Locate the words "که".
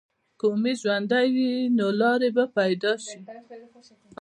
0.39-0.45